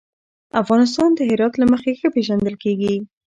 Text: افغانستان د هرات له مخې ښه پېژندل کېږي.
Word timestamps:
افغانستان 0.61 1.09
د 1.13 1.19
هرات 1.29 1.53
له 1.57 1.65
مخې 1.71 1.91
ښه 1.99 2.09
پېژندل 2.15 2.55
کېږي. 2.63 2.95